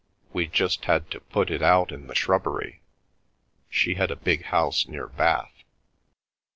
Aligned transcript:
We 0.33 0.47
just 0.47 0.85
had 0.85 1.11
to 1.11 1.19
put 1.19 1.51
it 1.51 1.61
out 1.61 1.91
in 1.91 2.07
the 2.07 2.15
shrubbery—she 2.15 2.73
had 3.93 4.09
a 4.09 4.15
big 4.15 4.45
house 4.45 4.87
near 4.87 5.05
Bath." 5.05 5.53